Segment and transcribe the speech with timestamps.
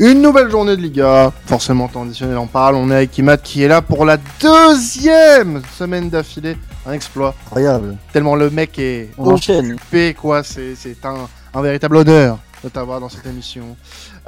[0.00, 2.76] Une nouvelle journée de Liga, forcément traditionnel en parle.
[2.76, 6.56] On est avec Imad qui est là pour la deuxième semaine d'affilée.
[6.86, 7.34] Un exploit.
[7.46, 7.98] Incroyable.
[8.12, 10.44] Tellement le mec est On occupé, quoi.
[10.44, 13.76] C'est un, un véritable honneur de t'avoir dans cette émission.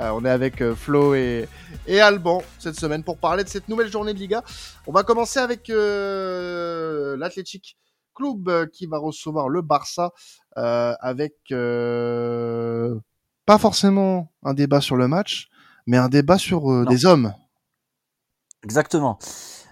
[0.01, 1.49] Euh, on est avec euh, Flo et,
[1.87, 4.43] et Alban cette semaine pour parler de cette nouvelle journée de Liga.
[4.89, 7.77] On va commencer avec euh, l'Athletic
[8.17, 10.11] Club euh, qui va recevoir le Barça
[10.59, 12.97] euh, avec euh,
[13.47, 15.49] pas forcément un débat sur le match,
[15.87, 17.33] mais un débat sur euh, des hommes.
[18.63, 19.19] Exactement.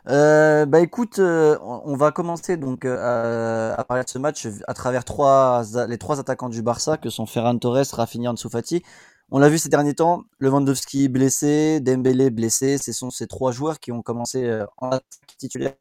[0.08, 4.72] Euh, bah écoute, euh, on va commencer donc euh, à, parler de ce match à
[4.72, 8.82] travers trois, les trois attaquants du Barça que sont Ferran Torres, Rafinha, Ansu Fati.
[9.30, 12.78] On l'a vu ces derniers temps, Lewandowski blessé, Dembélé blessé.
[12.78, 15.04] Ce sont ces trois joueurs qui ont commencé en attaque
[15.36, 15.74] titulaire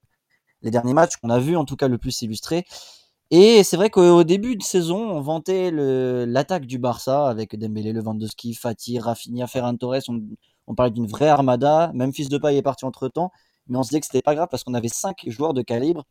[0.61, 2.65] les derniers matchs qu'on a vu en tout cas le plus illustré.
[3.29, 8.53] Et c'est vrai qu'au début de saison, on vantait l'attaque du Barça avec Dembélé, Lewandowski,
[8.53, 10.03] Fati, Rafinha, Ferran Torres.
[10.67, 11.91] On, parlait d'une vraie armada.
[11.93, 13.31] Même Fils de Paille est parti entre temps,
[13.67, 16.05] mais on se disait que c'était pas grave parce qu'on avait cinq joueurs de calibre.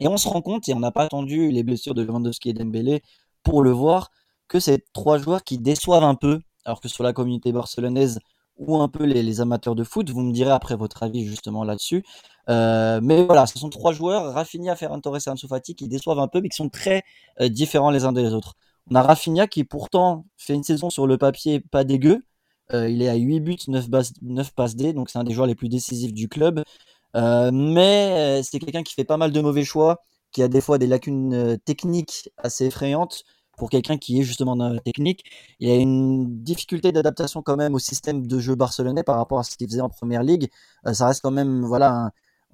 [0.00, 2.52] Et on se rend compte, et on n'a pas attendu les blessures de Lewandowski et
[2.54, 3.02] Dembélé
[3.42, 4.10] pour le voir,
[4.48, 8.18] que c'est trois joueurs qui déçoivent un peu, alors que sur la communauté barcelonaise
[8.60, 12.04] ou un peu les, amateurs de foot, vous me direz après votre avis justement là-dessus.
[12.48, 16.28] Euh, mais voilà, ce sont trois joueurs, Rafinha, Ferran Torres et Ansu qui déçoivent un
[16.28, 17.02] peu, mais qui sont très
[17.40, 18.54] euh, différents les uns des autres.
[18.90, 22.22] On a Rafinha qui pourtant fait une saison sur le papier pas dégueu.
[22.72, 25.32] Euh, il est à 8 buts, 9, passes, 9 passes D, donc c'est un des
[25.32, 26.62] joueurs les plus décisifs du club.
[27.14, 30.02] Mais c'est quelqu'un qui fait pas mal de mauvais choix,
[30.32, 33.24] qui a des fois des lacunes techniques assez effrayantes
[33.60, 35.22] pour quelqu'un qui est justement dans la technique.
[35.60, 39.44] Il a une difficulté d'adaptation quand même au système de jeu barcelonais par rapport à
[39.44, 40.48] ce qu'il faisait en première ligue.
[40.86, 41.90] Euh, ça reste quand même, voilà,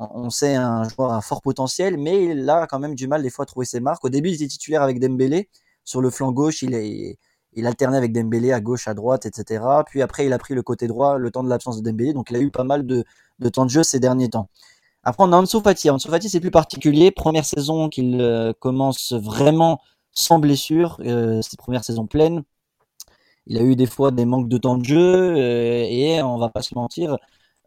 [0.00, 3.22] un- on sait un joueur à fort potentiel, mais il a quand même du mal
[3.22, 4.04] des fois à trouver ses marques.
[4.04, 5.48] Au début, il était titulaire avec Dembélé
[5.84, 7.18] sur le flanc gauche, il est
[7.58, 9.82] il alternait avec Dembélé à gauche, à droite, etc.
[9.86, 12.30] Puis après, il a pris le côté droit le temps de l'absence de Dembélé, donc
[12.30, 13.04] il a eu pas mal de,
[13.38, 14.48] de temps de jeu ces derniers temps.
[15.04, 15.90] Après, on a Ansu Fati.
[15.90, 17.10] Ansu Fati, c'est plus particulier.
[17.12, 19.80] Première saison qu'il euh, commence vraiment
[20.16, 22.42] sans blessure, euh, ses premières saisons pleines.
[23.46, 26.48] Il a eu des fois des manques de temps de jeu euh, et on va
[26.48, 27.16] pas se mentir,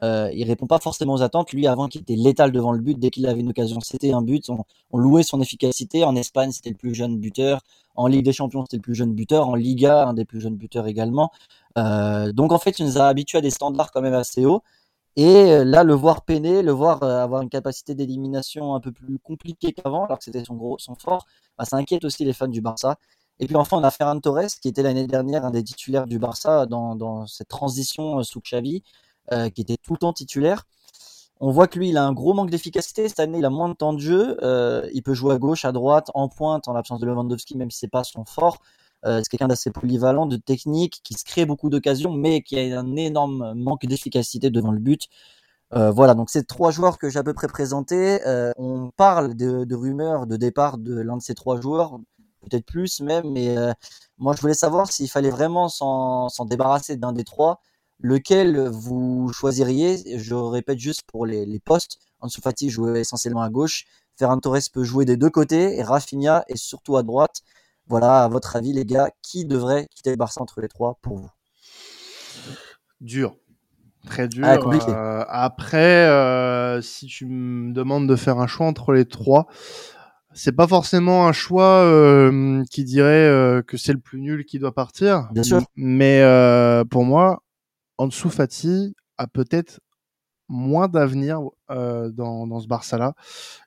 [0.01, 1.51] euh, il répond pas forcément aux attentes.
[1.51, 4.21] Lui, avant, qui était létal devant le but, dès qu'il avait une occasion, c'était un
[4.21, 4.49] but.
[4.49, 6.03] On, louait son efficacité.
[6.03, 7.61] En Espagne, c'était le plus jeune buteur.
[7.95, 9.47] En Ligue des Champions, c'était le plus jeune buteur.
[9.49, 11.31] En Liga, un des plus jeunes buteurs également.
[11.77, 14.63] Euh, donc, en fait, il nous a habitués à des standards quand même assez hauts.
[15.15, 18.91] Et euh, là, le voir peiner, le voir euh, avoir une capacité d'élimination un peu
[18.91, 21.25] plus compliquée qu'avant, alors que c'était son gros, son fort,
[21.57, 22.97] bah, ça inquiète aussi les fans du Barça.
[23.39, 26.19] Et puis enfin, on a Ferran Torres, qui était l'année dernière un des titulaires du
[26.19, 28.83] Barça dans, cette transition euh, sous Xavi,
[29.53, 30.63] qui était tout le temps titulaire.
[31.39, 33.07] On voit que lui, il a un gros manque d'efficacité.
[33.07, 34.37] Cette année, il a moins de temps de jeu.
[34.91, 37.77] Il peut jouer à gauche, à droite, en pointe, en l'absence de Lewandowski, même si
[37.77, 38.57] c'est pas son fort.
[39.05, 42.79] Euh, c'est quelqu'un d'assez polyvalent, de technique, qui se crée beaucoup d'occasions, mais qui a
[42.79, 45.07] un énorme manque d'efficacité devant le but.
[45.73, 48.25] Euh, voilà, donc c'est trois joueurs que j'ai à peu près présentés.
[48.27, 51.99] Euh, on parle de, rumeurs de départ de l'un de ces trois joueurs,
[52.41, 53.55] peut-être plus même, mais
[54.17, 57.61] moi je voulais savoir s'il fallait vraiment s'en débarrasser d'un des trois,
[57.99, 60.17] lequel vous choisiriez?
[60.19, 61.99] Je répète juste pour les, postes.
[62.21, 63.85] Ansu Fati joue essentiellement à gauche,
[64.17, 67.43] Ferran Torres peut jouer des deux côtés, et Rafinha est surtout à droite.
[67.89, 71.17] Voilà, à votre avis les gars, qui devrait quitter le Barça entre les trois pour
[71.17, 71.29] vous?
[73.01, 73.35] Dur.
[74.05, 74.45] Très dur.
[74.47, 74.85] Ah, compliqué.
[74.89, 79.47] Euh, après, euh, si tu me demandes de faire un choix entre les trois,
[80.33, 84.73] c'est pas forcément un choix euh, qui dirait que c'est le plus nul qui doit
[84.73, 85.27] partir.
[85.31, 85.61] Bien sûr.
[85.75, 86.23] Mais
[86.89, 87.41] pour moi,
[87.97, 89.79] Ansu Fati a peut-être
[90.49, 91.39] moins d'avenir
[91.71, 93.13] euh, dans, dans ce Barça-là.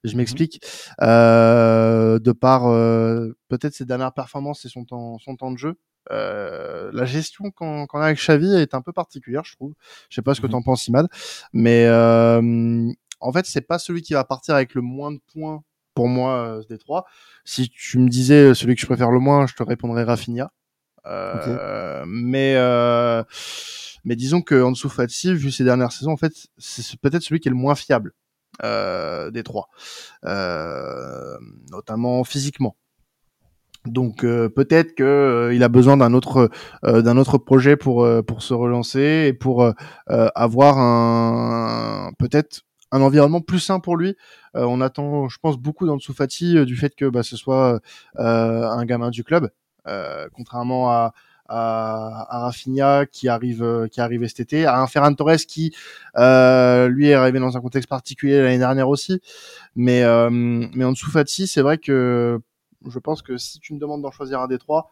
[0.04, 0.16] Je Mhm.
[0.19, 0.60] m'explique.
[1.00, 5.78] Euh, de par euh, peut-être ses dernières performances et son temps, son temps de jeu.
[6.10, 9.72] Euh, la gestion qu'on qu'on a avec Xavi est un peu particulière, je trouve.
[10.10, 10.53] Je sais pas ce que Mhm.
[10.53, 11.06] t'en penses, Imad,
[11.53, 15.62] mais euh, en fait, c'est pas celui qui va partir avec le moins de points
[15.94, 17.04] pour moi euh, des trois.
[17.44, 20.50] Si tu me disais celui que je préfère le moins, je te répondrais Rafinha.
[21.06, 23.23] Euh, Mais euh,
[24.04, 27.49] mais disons que Ansu Fati, vu ses dernières saisons, en fait, c'est peut-être celui qui
[27.49, 28.12] est le moins fiable
[28.62, 29.69] euh, des trois,
[30.25, 31.37] euh,
[31.70, 32.76] notamment physiquement.
[33.84, 36.50] Donc euh, peut-être que euh, il a besoin d'un autre
[36.84, 39.72] euh, d'un autre projet pour euh, pour se relancer et pour euh,
[40.10, 42.62] euh, avoir un peut-être
[42.93, 44.16] un environnement plus sain pour lui.
[44.54, 47.81] On attend, je pense, beaucoup d'Ansu Fati du fait que bah, ce soit
[48.19, 49.49] un gamin du club,
[50.34, 51.14] contrairement à,
[51.52, 55.75] à, Rafinha qui arrive euh, qui arrive cet été, à un Ferran Torres qui
[56.16, 59.20] euh, lui est arrivé dans un contexte particulier l'année dernière aussi.
[59.76, 62.40] Mais euh, mais Ansu Fati, c'est vrai que
[62.88, 64.90] je pense que si tu me demandes d'en choisir un des trois,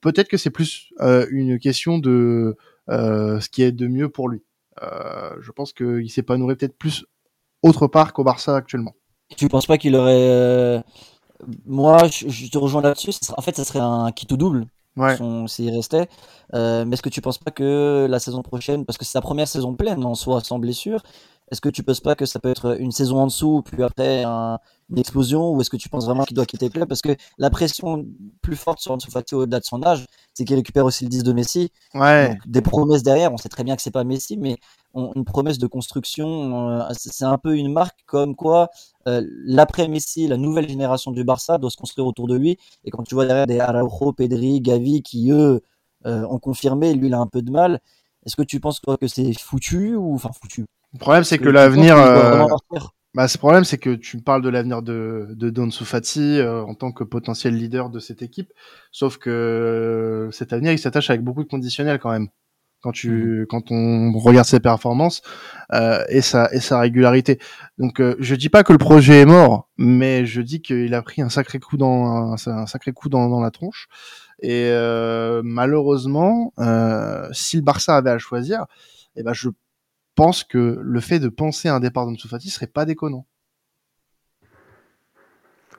[0.00, 0.92] peut-être que c'est plus
[1.30, 2.56] une question de
[2.88, 4.42] ce qui est de mieux pour lui.
[4.80, 7.04] je pense qu'il s'épanouirait peut-être plus
[7.62, 8.94] autre part qu'au Barça actuellement.
[9.36, 10.82] Tu penses pas qu'il aurait
[11.66, 13.12] moi, je, te rejoins là-dessus.
[13.36, 14.66] En fait, ça serait un qui tout double
[14.98, 15.16] ouais.
[15.46, 16.08] s'il restait.
[16.54, 19.20] Euh, mais est-ce que tu penses pas que la saison prochaine, parce que c'est sa
[19.20, 21.02] première saison pleine en soi, sans blessure,
[21.50, 24.24] est-ce que tu penses pas que ça peut être une saison en dessous, puis après
[24.24, 26.88] une explosion, ou est-ce que tu penses vraiment qu'il doit quitter le club?
[26.88, 28.04] Parce que la pression
[28.42, 30.04] plus forte sur Ansu Fati au-delà de son âge,
[30.34, 31.72] c'est qu'il récupère aussi le 10 de Messi.
[31.94, 32.36] Ouais.
[32.46, 34.56] des promesses derrière, on sait très bien que c'est pas Messi, mais
[34.94, 38.68] une promesse de construction, euh, c'est un peu une marque comme quoi
[39.06, 42.58] euh, l'après Messi, la nouvelle génération du Barça doit se construire autour de lui.
[42.84, 45.60] Et quand tu vois derrière des Araujo, Pedri, Gavi qui eux
[46.06, 47.80] euh, ont confirmé, lui il a un peu de mal.
[48.26, 50.66] Est-ce que tu penses que c'est foutu ou enfin foutu?
[50.92, 51.96] Le problème, c'est que, l'avenir.
[53.14, 56.74] Bah, ce problème, c'est que tu parles de l'avenir de, de Don Soufati euh, en
[56.74, 58.52] tant que potentiel leader de cette équipe.
[58.92, 62.28] Sauf que euh, cet avenir, il s'attache avec beaucoup de conditionnels quand même.
[62.80, 63.46] Quand tu, mhm.
[63.46, 65.22] quand on regarde ses performances
[65.72, 67.38] euh, et sa et sa régularité.
[67.78, 71.20] Donc, je dis pas que le projet est mort, mais je dis qu'il a pris
[71.20, 73.88] un sacré coup dans un, un sacré coup dans, dans la tronche.
[74.40, 74.70] Et
[75.42, 76.52] malheureusement,
[77.32, 78.66] si le Barça avait à choisir,
[79.16, 79.48] eh ben je
[80.14, 83.26] pense que le fait de penser à un départ d'Ansu Fati serait pas déconnant.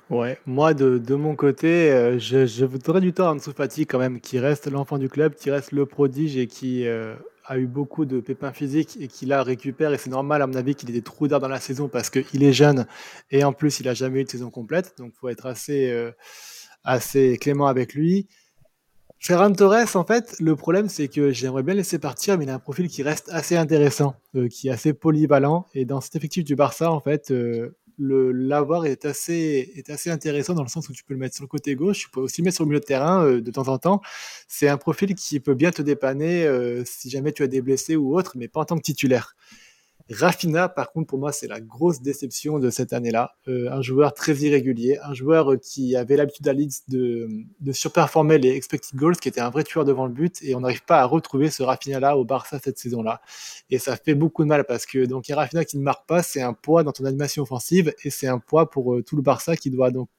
[0.09, 4.00] Ouais, moi de, de mon côté, euh, je, voudrais du temps à Ansu Fati quand
[4.00, 7.13] même, qui reste l'enfant du club, qui reste le prodige et qui euh,
[7.45, 9.94] a eu beaucoup de pépins physiques et qui la récupère.
[9.94, 12.09] Et c'est normal, à mon avis, qu'il ait des trous d'air dans la saison parce
[12.09, 12.88] qu'il est jeune
[13.29, 14.95] et en plus, il a jamais eu de saison complète.
[14.97, 16.11] Donc, faut être assez, euh,
[16.83, 18.27] assez clément avec lui.
[19.19, 22.56] Ferran Torres, en fait, le problème, c'est que j'aimerais bien laisser partir, mais il a
[22.56, 24.15] un profil qui reste assez intéressant,
[24.50, 25.67] qui est assez polyvalent.
[25.75, 27.31] Et dans cet effectif du Barça, en fait,
[28.00, 31.36] le l'avoir est assez, est assez intéressant dans le sens où tu peux le mettre
[31.36, 33.42] sur le côté gauche, tu peux aussi le mettre sur le milieu de terrain euh,
[33.42, 34.01] de temps en temps.
[34.48, 36.50] C'est un profil qui peut bien te dépanner
[36.86, 39.36] si jamais tu as des blessés ou autre, mais pas en tant que titulaire.
[40.11, 43.35] Rafina, par contre, pour moi, c'est la grosse déception de cette année-là.
[43.47, 47.29] Euh, un joueur très irrégulier, un joueur qui avait l'habitude à Leeds de,
[47.59, 50.61] de surperformer les expected goals, qui était un vrai tueur devant le but, et on
[50.61, 53.21] n'arrive pas à retrouver ce Rafinha-là au Barça cette saison-là.
[53.69, 56.41] Et ça fait beaucoup de mal parce que donc, Rafinha qui ne marque pas, c'est
[56.41, 59.56] un poids dans ton animation offensive, et c'est un poids pour euh, tout le Barça
[59.56, 60.09] qui doit donc,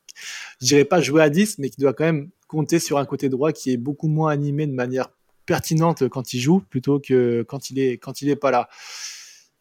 [0.61, 3.29] je dirais pas jouer à 10, mais qui doit quand même compter sur un côté
[3.29, 5.09] droit qui est beaucoup moins animé de manière
[5.47, 8.69] pertinente quand il joue plutôt que quand il est quand il est pas là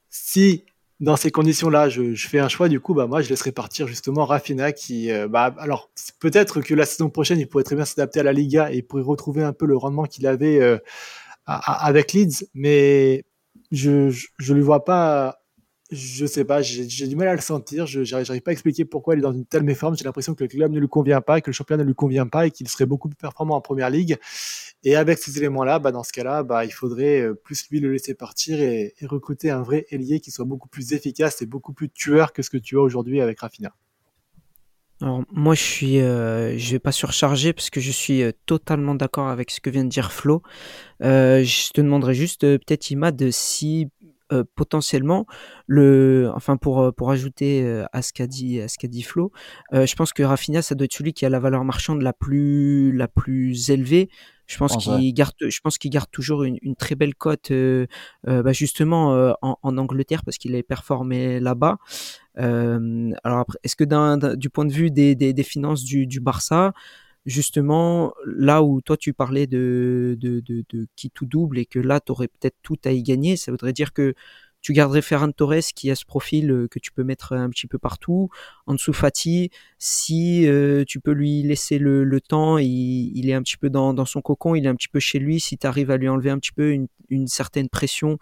[0.10, 0.64] si
[1.00, 4.26] dans ces conditions-là, je, fais un choix, du coup, bah moi, je laisserai partir justement
[4.26, 5.90] Rafina, qui, euh, bah, alors
[6.20, 9.04] peut-être que la saison prochaine, il pourrait très bien s'adapter à la Liga et pourrait
[9.04, 10.78] retrouver un peu le rendement qu'il avait euh,
[11.46, 13.24] avec Leeds, mais
[13.72, 15.40] je, je, je lui vois pas
[15.92, 17.88] je sais pas, j'ai du mal à le sentir.
[17.88, 19.98] Je n'arrive pas à expliquer pourquoi il est dans une telle méforme.
[19.98, 22.28] J'ai l'impression que le club ne lui convient pas, que le championnat ne lui convient
[22.28, 24.18] pas et qu'il serait beaucoup plus performant en première ligue.
[24.84, 27.92] Et avec ces éléments-là, bah, dans ce cas-là, bah, il faudrait euh, plus lui le
[27.92, 31.90] laisser partir et, recruter un vrai ailier qui soit beaucoup plus efficace et beaucoup plus
[31.90, 33.74] tueur que ce que tu as aujourd'hui avec Rafinha.
[35.02, 38.96] Alors moi je suis, euh, je vais pas surcharger parce que je suis euh, totalement
[38.96, 40.44] d'accord avec ce que vient de dire Flo.
[41.00, 43.88] je te demanderais juste peut-être Imad si
[44.32, 45.26] euh, potentiellement
[45.66, 49.02] le enfin pour euh, pour ajouter euh, à ce qu'a dit à ce qu'a dit
[49.02, 49.32] Flo
[49.72, 52.92] je pense que Rafinha ça doit être celui qui a la valeur marchande la plus
[52.92, 54.08] la plus élevée
[54.50, 57.52] je pense qu'il garde je pense qu'il garde toujours une, une, très belle cote
[58.24, 61.78] bah justement en, en, Angleterre parce qu'il est performé là-bas.
[62.36, 66.74] Alors après est-ce que du point de vue des, des, des finances du, du Barça
[67.26, 71.80] justement là où toi tu parlais de, de, de, de qui tout double et que
[71.80, 74.16] là tu aurais peut-être tout à y gagner, ça voudrait dire que
[74.62, 77.68] tu garderais Ferran Torres qui a ce profil euh, que tu peux mettre un petit
[77.68, 78.30] peu partout.
[78.68, 83.58] En dessous Fati, si euh, tu peux lui laisser le, temps, il, est un petit
[83.58, 85.40] peu dans, son cocon, il est un petit peu chez lui.
[85.40, 86.72] Si tu arrives à lui enlever un petit peu
[87.10, 88.18] une, certaine pression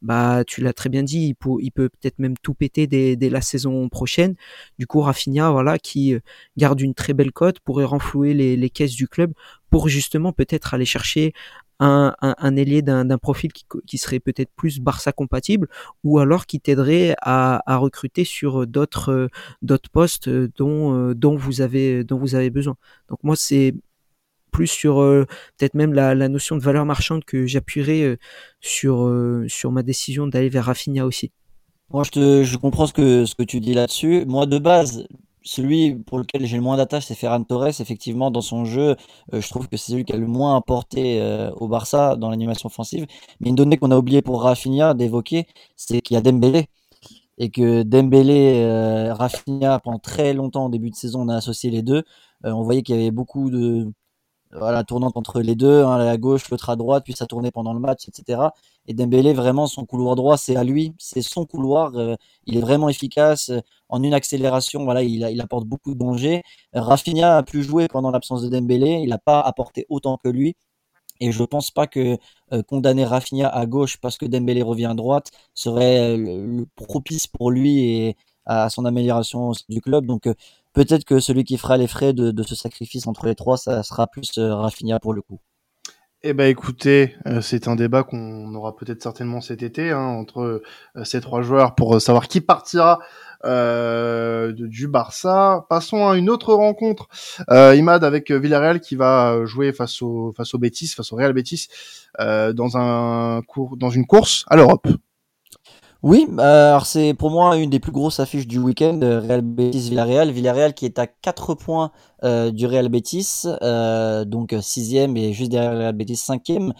[0.00, 3.88] bah tu l'as très bien dit, il peut, peut-être même tout péter dès, la saison
[3.88, 4.36] prochaine.
[4.78, 6.20] Du coup, Rafinha, voilà, qui euh,
[6.56, 9.32] garde une très belle cote, pourrait renflouer les caisses du club
[9.70, 11.32] pour justement peut-être aller chercher
[11.80, 15.68] un, un, ailier d'un profil qui, qui serait peut-être plus Barça compatible
[16.04, 19.28] ou alors qui t'aiderait à, à, recruter sur d'autres
[19.92, 22.76] postes dont euh, dont vous avez dont vous avez besoin.
[23.08, 23.74] Donc moi c'est
[24.50, 25.24] plus sur euh,
[25.56, 28.16] peut-être même la, notion de valeur marchande que j'appuierai euh,
[28.60, 31.30] sur, euh, sur ma décision d'aller vers Rafinha aussi.
[31.90, 34.24] Moi, je, te, je comprends ce que, ce que tu dis là-dessus.
[34.26, 35.06] Moi, de base,
[35.42, 37.80] celui pour lequel j'ai le moins d'attache, c'est Ferran Torres.
[37.80, 38.96] Effectivement, dans son jeu,
[39.32, 41.20] je trouve que c'est celui qui a le moins apporté
[41.56, 43.06] au Barça dans l'animation offensive.
[43.40, 46.66] Mais une donnée qu'on a oublié pour Rafinha d'évoquer, c'est qu'il y a Dembélé.
[47.38, 51.70] Et que Dembélé, euh, Rafinha, pendant très longtemps, au début de saison, on a associé
[51.70, 52.02] les deux.
[52.44, 53.92] on voyait qu'il y avait beaucoup de,
[54.52, 57.74] voilà, tournante entre les deux, hein, à gauche, l'autre à droite, puis ça tournait pendant
[57.74, 58.40] le match, etc.
[58.86, 61.94] Et Dembélé, vraiment, son couloir droit, c'est à lui, c'est son couloir.
[61.96, 62.14] Euh,
[62.46, 63.50] il est vraiment efficace.
[63.88, 66.42] En une accélération, voilà, il, il apporte beaucoup de danger.
[66.72, 70.56] Rafinha a pu jouer pendant l'absence de Dembélé, il n'a pas apporté autant que lui.
[71.20, 72.16] Et je pense pas que
[72.52, 76.16] euh, condamner Rafinha à gauche parce que Dembélé revient à droite serait
[76.76, 80.06] propice pour lui et à son amélioration du club.
[80.06, 80.28] Donc
[80.78, 84.06] peut-être que celui qui fera les frais de, ce sacrifice entre les trois, ça sera
[84.06, 85.40] plus euh, Rafinha pour le coup.
[86.22, 90.62] Eh ben écoutez, euh, c'est un débat qu'on aura peut-être certainement cet été hein, entre
[90.96, 93.00] euh, ces trois joueurs pour savoir qui partira
[93.44, 95.66] du Barça.
[95.68, 97.08] Passons à une autre rencontre.
[97.48, 100.52] Imad avec Villarreal qui va jouer face au face
[100.94, 101.68] face au Real Betis,
[102.18, 104.88] dans une course à l'Europe.
[106.04, 109.40] Oui, bah, alors c'est pour moi une des plus grosses affiches du week-end, euh, Real
[109.40, 110.30] Betis Villarreal.
[110.30, 111.90] Villarreal qui est à 4 points
[112.22, 116.72] euh, du Real Betis, euh, donc sixième et juste derrière le Real Betis cinquième.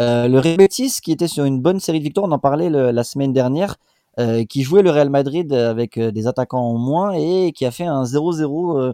[0.00, 3.04] le Real Betis qui était sur une bonne série de victoires, on en parlait la
[3.04, 3.76] semaine dernière,
[4.48, 8.02] qui jouait le Real Madrid avec des attaquants en moins et qui a fait un
[8.02, 8.92] 0-0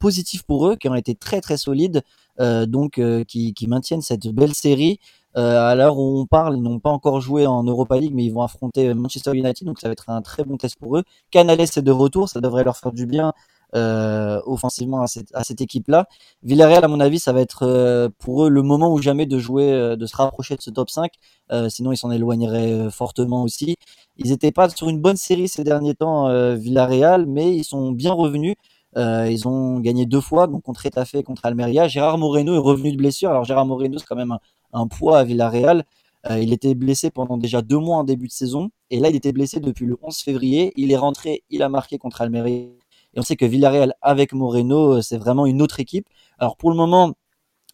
[0.00, 2.02] positif pour eux, qui ont été très très solides,
[2.40, 4.98] donc qui maintiennent cette belle série.
[5.36, 8.24] Euh, à l'heure où on parle, ils n'ont pas encore joué en Europa League, mais
[8.24, 11.04] ils vont affronter Manchester United, donc ça va être un très bon test pour eux.
[11.30, 13.32] Canales est de retour, ça devrait leur faire du bien
[13.74, 16.06] euh, offensivement à cette, équipe-là.
[16.42, 19.38] Villarreal, à mon avis, ça va être euh, pour eux le moment ou jamais de
[19.38, 21.12] jouer, de se rapprocher de ce top 5.
[21.52, 23.76] Euh, sinon, ils s'en éloigneraient fortement aussi.
[24.16, 28.12] Ils n'étaient pas sur une bonne série ces derniers temps, Villarreal, mais ils sont bien
[28.12, 28.54] revenus.
[28.96, 31.88] ils ont gagné deux fois, donc contre Etafé et contre Almeria.
[31.88, 33.30] Gérard Moreno est revenu de blessure.
[33.30, 34.40] Alors Gérard Moreno, c'est quand même un,
[34.72, 35.84] un poids à Villarreal.
[36.30, 38.70] Euh, il était blessé pendant déjà deux mois en début de saison.
[38.90, 40.72] Et là, il était blessé depuis le 11 février.
[40.76, 42.66] Il est rentré, il a marqué contre Almeria.
[43.14, 46.08] Et on sait que Villarreal avec Moreno, euh, c'est vraiment une autre équipe.
[46.38, 47.14] Alors pour le moment,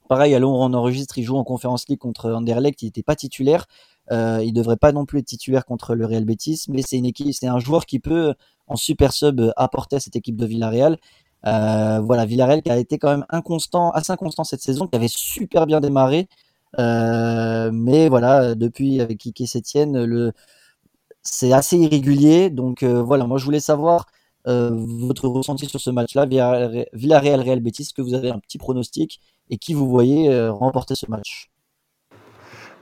[0.08, 2.82] pareil, à on enregistre, il joue en Conférence League contre Anderlecht.
[2.82, 3.66] Il n'était pas titulaire.
[4.12, 7.06] Euh, il devrait pas non plus être titulaire contre le Real Betis, mais c'est une
[7.06, 8.34] équipe, c'est un joueur qui peut
[8.66, 10.98] en super sub apporter à cette équipe de Villarreal.
[11.42, 15.66] Voilà, Villarreal qui a été quand même inconstant, assez inconstant cette saison, qui avait super
[15.66, 16.28] bien démarré,
[16.78, 20.32] mais voilà, depuis avec Kiki Sétienne, le
[21.22, 22.50] c'est assez irrégulier.
[22.50, 24.06] Donc euh, voilà, moi je voulais savoir
[24.46, 29.58] euh, votre ressenti sur ce match-là, Villarreal-Real Betis, que vous avez un petit pronostic et
[29.58, 31.50] qui vous voyez remporter ce match?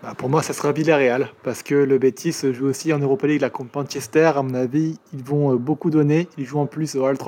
[0.02, 3.40] Bah, pour moi, ça sera Villarreal, parce que le Betis joue aussi en Europa League
[3.40, 4.32] la contre Manchester.
[4.34, 6.28] À mon avis, ils vont euh, beaucoup donner.
[6.36, 7.18] Ils jouent en plus au Old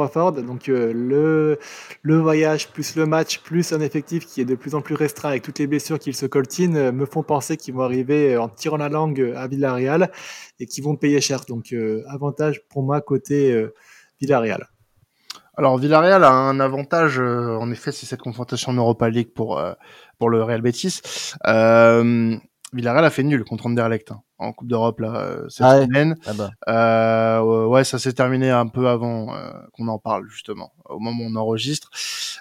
[0.44, 1.60] donc euh, le,
[2.02, 5.28] le voyage plus le match plus un effectif qui est de plus en plus restreint
[5.28, 8.48] avec toutes les blessures qu'ils se coltinent euh, me font penser qu'ils vont arriver en
[8.48, 10.10] tirant la langue à Villarreal
[10.58, 11.42] et qu'ils vont payer cher.
[11.48, 11.72] Donc
[12.08, 13.68] avantage pour moi côté
[14.20, 14.68] Villarreal.
[15.56, 19.62] Alors Villarreal a un avantage, en effet, c'est cette confrontation en Europa League pour
[20.18, 21.00] pour le Real Betis.
[21.46, 22.36] Euh,
[22.74, 26.16] Villarreal a fait nul contre Anderlecht hein, en Coupe d'Europe là euh, cette ah semaine.
[26.26, 26.50] Ah bah.
[26.68, 31.24] euh, ouais, ça s'est terminé un peu avant euh, qu'on en parle justement, au moment
[31.24, 31.90] où on enregistre.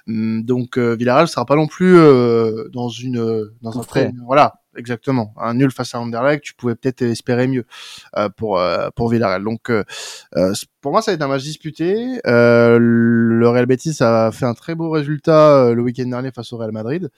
[0.08, 1.96] Hum, donc euh, Villarreal sera pas non plus
[2.72, 6.44] dans une dans un très voilà exactement un nul face à Anderlecht.
[6.44, 7.66] Tu pouvais peut-être espérer mieux
[8.38, 8.62] pour
[8.96, 9.44] pour Villarreal.
[9.44, 9.72] Donc
[10.82, 12.20] pour moi ça a été un match disputé.
[12.26, 16.72] le Real Betis a fait un très beau résultat le week-end dernier face au Real
[16.72, 17.10] Madrid.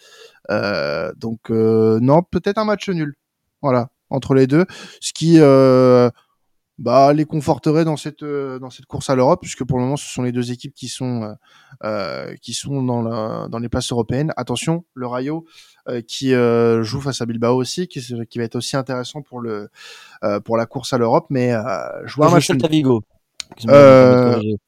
[0.51, 3.15] Euh, donc euh, non, peut-être un match nul.
[3.61, 4.65] Voilà, entre les deux,
[5.01, 6.09] ce qui euh,
[6.77, 10.11] bah, les conforterait dans cette dans cette course à l'Europe, puisque pour le moment ce
[10.11, 11.35] sont les deux équipes qui sont
[12.41, 14.33] qui sont dans la, dans les places européennes.
[14.37, 15.45] Attention, le Rayo
[16.07, 16.33] qui
[16.81, 19.69] joue face à Bilbao aussi, qui, qui va être aussi intéressant pour le
[20.43, 21.53] pour la course à l'Europe, mais
[22.05, 22.47] jouer un match.
[22.47, 23.03] Celta Vigo.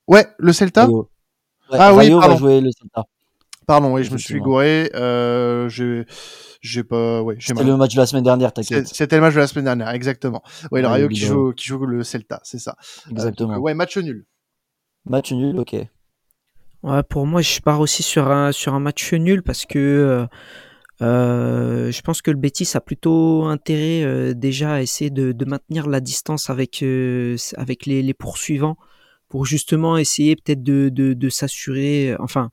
[0.08, 0.88] ouais, le Celta.
[1.72, 3.06] ah oui, va jouer le Celta.
[3.68, 4.90] Pardon, oui, je me suis gouré.
[4.96, 5.68] Euh,
[6.62, 7.22] j'ai pas.
[7.22, 8.88] Ouais, C'était le match de la semaine dernière, t'inquiète.
[8.88, 10.42] C'était le match de la semaine dernière, exactement.
[10.72, 12.78] Oui, le Rayo qui joue, qui joue le Celta, c'est ça.
[13.12, 13.56] Exactement.
[13.56, 14.26] Euh, ouais, match nul.
[15.06, 15.76] Match nul, ok.
[16.84, 20.26] Ouais, pour moi, je pars aussi sur un sur un match nul parce que euh,
[21.02, 25.46] euh je pense que le Betis a plutôt intérêt euh, déjà à essayer de, de,
[25.46, 28.78] maintenir la distance avec euh, avec les, les poursuivants
[29.30, 32.50] pour justement essayer peut-être de, de, de s'assurer, enfin,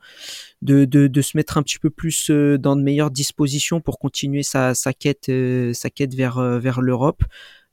[0.62, 3.98] de, de, de, se mettre un petit peu plus euh, dans de meilleures dispositions pour
[3.98, 7.22] continuer sa, sa quête, euh, sa quête vers, euh, vers l'Europe.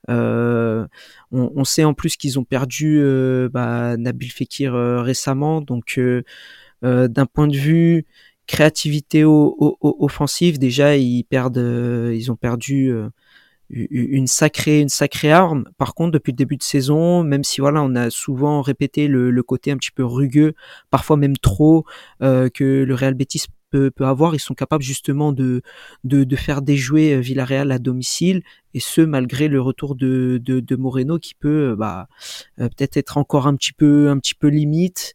[0.09, 0.87] Euh,
[1.31, 5.99] on, sait en plus qu'ils ont perdu euh, bah, Nabil Fekir récemment, donc
[6.81, 8.05] d'un point de vue
[8.47, 12.91] créativité offensive, déjà ils perdent, ils ont perdu
[13.71, 15.65] une sacrée une sacrée arme.
[15.77, 19.31] Par contre, depuis le début de saison, même si voilà, on a souvent répété le,
[19.31, 20.53] le côté un petit peu rugueux,
[20.89, 21.85] parfois même trop,
[22.21, 25.61] euh, que le Real Betis peut, peut avoir, ils sont capables justement de,
[26.03, 30.75] de, de faire déjouer Villarreal à domicile, et ce malgré le retour de, de, de
[30.75, 32.07] Moreno qui peut bah,
[32.57, 35.13] peut-être être encore un petit peu un petit peu limite.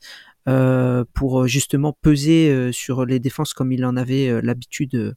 [0.48, 5.16] Euh, pour justement peser sur les défenses comme il en avait l'habitude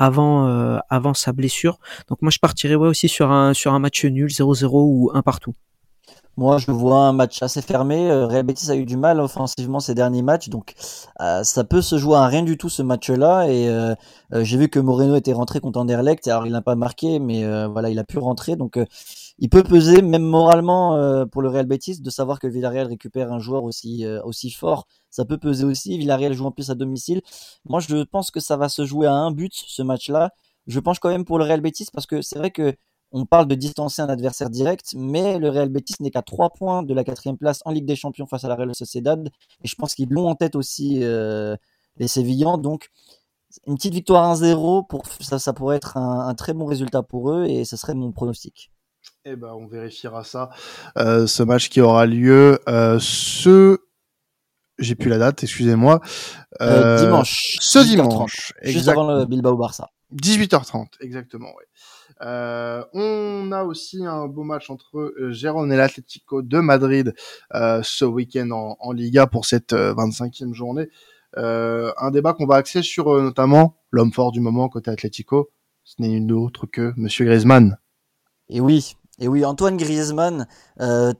[0.00, 1.78] avant avant sa blessure.
[2.08, 5.22] Donc moi je partirais ouais aussi sur un sur un match nul 0-0 ou un
[5.22, 5.54] partout.
[6.40, 8.10] Moi, je vois un match assez fermé.
[8.10, 10.74] Euh, Real Betis a eu du mal offensivement ces derniers matchs, donc
[11.20, 13.48] euh, ça peut se jouer à rien du tout ce match-là.
[13.48, 13.94] Et euh,
[14.32, 16.26] j'ai vu que Moreno était rentré contre Anderlecht.
[16.28, 18.56] Alors, il n'a pas marqué, mais voilà, il a pu rentrer.
[18.56, 18.78] Donc,
[19.40, 23.38] il peut peser, même moralement, pour le Real Betis, de savoir que Villarreal récupère un
[23.38, 24.86] joueur aussi aussi fort.
[25.10, 25.98] Ça peut peser aussi.
[25.98, 27.22] Villarreal joue en plus à domicile.
[27.64, 30.30] Moi, je pense que ça va se jouer à un but ce match-là.
[30.66, 32.74] Je penche quand même pour le Real Betis parce que c'est vrai que
[33.12, 36.82] on parle de distancer un adversaire direct, mais le Real Betis n'est qu'à 3 points
[36.82, 39.28] de la quatrième place en Ligue des Champions face à la Real Sociedad.
[39.64, 41.56] Et je pense qu'ils l'ont en tête aussi euh,
[41.96, 42.58] les Sévillans.
[42.58, 42.90] Donc,
[43.66, 47.46] une petite victoire 1-0, pour, ça, ça pourrait être un, très bon résultat pour eux
[47.46, 48.70] et ce serait mon pronostic.
[49.24, 50.50] Eh ben, on vérifiera ça.
[50.98, 53.78] Euh, ce match qui aura lieu euh, ce
[54.78, 56.00] j'ai plus la date, excusez-moi.
[56.58, 57.58] dimanche.
[57.60, 58.54] Ce dimanche.
[58.62, 59.90] Juste avant le Bilbao Barça.
[60.14, 61.66] 18h30, exactement, ouais.
[62.22, 67.14] Euh, on a aussi un beau match entre euh, Gérone et l'Atlético de Madrid
[67.54, 70.88] euh, ce week-end en, en, Liga pour cette 25e journée.
[71.36, 75.50] un débat qu'on va axer sur notamment l'homme fort du moment côté Atlético.
[75.84, 77.78] Ce n'est nul autre que Monsieur Griezmann.
[78.50, 80.46] Et oui, et oui, Antoine Griezmann,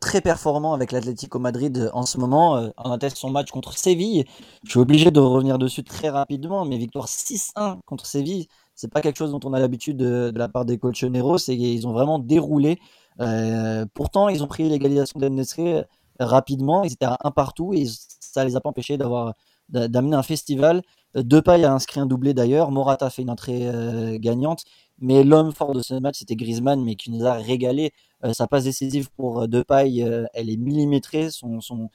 [0.00, 4.25] très performant avec l'Atlético Madrid en ce moment, en atteste son match contre Séville.
[4.64, 8.49] Je suis obligé de revenir dessus très rapidement, mais victoire 6-1 contre Séville,
[8.80, 11.37] c'est pas quelque chose dont on a l'habitude de, la part des colchoneros.
[11.37, 12.78] C'est ils ont vraiment déroulé.
[13.20, 15.84] Euh, pourtant, ils ont pris l'égalisation d'Ennesré
[16.18, 16.82] rapidement.
[16.82, 17.84] Ils étaient à un partout et
[18.20, 19.34] ça les a pas empêchés d'avoir
[19.68, 20.82] d'amener un festival.
[21.14, 22.70] Depay a inscrit un doublé d'ailleurs.
[22.70, 24.64] Morata a fait une entrée euh, gagnante.
[25.00, 27.92] Mais l'homme fort de ce match, c'était Griezmann, mais qui nous a régalé.
[28.25, 29.99] Euh, sa passe décisive pour Depay,
[30.34, 31.30] elle est millimétrée.
[31.30, 31.89] Son, son,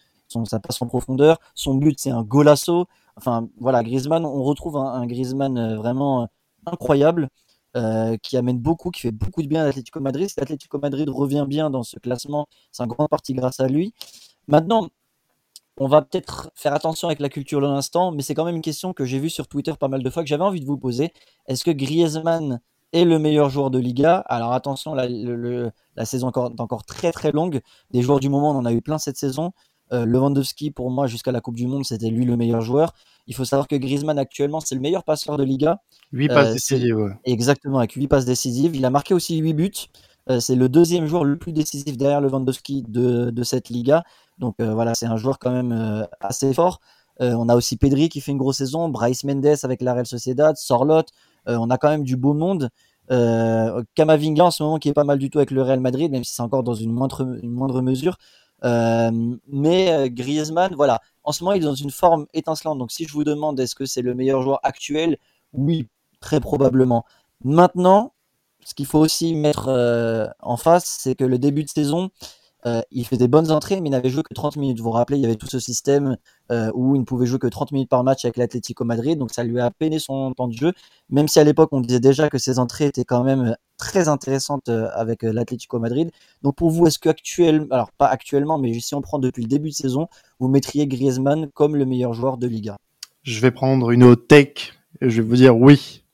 [0.45, 1.39] sa passe en profondeur.
[1.53, 2.87] Son but, c'est un golasso.
[3.17, 6.27] Enfin, voilà, Griezmann, on retrouve un, un Griezmann vraiment
[6.65, 7.29] incroyable.
[7.77, 10.29] Euh, qui amène beaucoup, qui fait beaucoup de bien à l'Atlético Madrid.
[10.37, 13.93] L'Atlético Madrid revient bien dans ce classement, c'est en grande partie grâce à lui.
[14.47, 14.87] Maintenant,
[15.75, 18.61] on va peut-être faire attention avec la culture de l'instant, mais c'est quand même une
[18.61, 20.77] question que j'ai vue sur Twitter pas mal de fois que j'avais envie de vous
[20.77, 21.11] poser.
[21.47, 22.61] Est-ce que Griezmann
[22.95, 27.31] est le meilleur joueur de Liga Alors attention, la, la saison est encore très très
[27.31, 27.61] longue.
[27.91, 29.51] Des joueurs du moment, on en a eu plein cette saison.
[29.93, 32.93] Euh, Lewandowski, pour moi, jusqu'à la Coupe du Monde, c'était lui le meilleur joueur.
[33.27, 35.81] Il faut savoir que Griezmann, actuellement, c'est le meilleur passeur de Liga.
[36.11, 38.75] 8 passes euh, décisives, Exactement, avec 8 passes décisives.
[38.75, 39.71] Il a marqué aussi 8 buts.
[40.29, 44.03] Euh, c'est le deuxième joueur le plus décisif derrière Lewandowski de, de cette Liga.
[44.39, 46.81] Donc voilà, c'est un joueur quand même assez fort.
[47.21, 50.57] on a aussi Pedri qui fait une grosse saison, Bryce Mendes avec la Real Sociedad,
[50.57, 51.03] Sorlot.
[51.47, 52.69] On a quand même du beau monde.
[53.11, 56.11] Euh, Kamavinga en ce moment qui est pas mal du tout avec le Real Madrid,
[56.11, 58.17] même si c'est encore dans une moindre, mesure.
[58.63, 59.11] Euh,
[59.47, 62.79] mais euh, Griezmann, voilà, en ce moment, il est dans une forme étincelante.
[62.79, 65.17] Donc, si je vous demande est-ce que c'est le meilleur joueur actuel,
[65.53, 65.87] oui,
[66.19, 67.05] très probablement.
[67.43, 68.13] Maintenant,
[68.65, 72.09] ce qu'il faut aussi mettre euh, en face, c'est que le début de saison,
[72.65, 74.79] euh, il fait des bonnes entrées, mais il n'avait joué que 30 minutes.
[74.79, 76.17] Vous vous rappelez, il y avait tout ce système
[76.51, 79.31] euh, où il ne pouvait jouer que 30 minutes par match avec l'Atlético Madrid, donc
[79.31, 80.73] ça lui a peiné son temps de jeu.
[81.09, 84.69] Même si à l'époque on disait déjà que ses entrées étaient quand même très intéressantes
[84.69, 86.09] euh, avec l'Atlético Madrid.
[86.41, 89.49] Donc pour vous, est-ce que actuellement, alors pas actuellement, mais si on prend depuis le
[89.49, 90.07] début de saison,
[90.39, 92.77] vous mettriez Griezmann comme le meilleur joueur de Liga?
[93.21, 96.04] Je vais prendre une haute tech et je vais vous dire oui.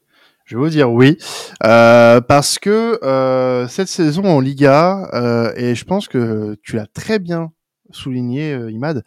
[0.51, 1.17] Je vais vous dire oui,
[1.63, 6.87] euh, parce que euh, cette saison en Liga, euh, et je pense que tu l'as
[6.87, 7.53] très bien
[7.91, 9.05] souligné, Imad,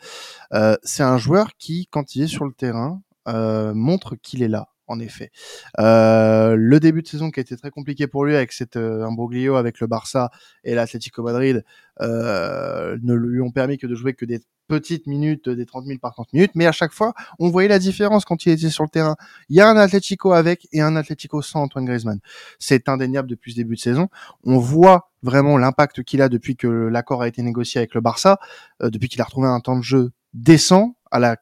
[0.84, 5.00] c'est un joueur qui, quand il est sur le terrain, montre qu'il est là en
[5.00, 5.30] effet.
[5.78, 9.04] Euh, le début de saison qui a été très compliqué pour lui avec cet euh,
[9.04, 10.30] imbroglio avec le Barça
[10.64, 11.64] et l'Atlético Madrid
[12.00, 15.98] euh, ne lui ont permis que de jouer que des petites minutes, des 30 000
[15.98, 18.84] par 30 minutes, mais à chaque fois, on voyait la différence quand il était sur
[18.84, 19.16] le terrain.
[19.48, 22.20] Il y a un Atlético avec et un Atlético sans Antoine Griezmann.
[22.58, 24.08] C'est indéniable depuis ce début de saison.
[24.42, 28.38] On voit vraiment l'impact qu'il a depuis que l'accord a été négocié avec le Barça,
[28.82, 31.36] euh, depuis qu'il a retrouvé un temps de jeu décent à la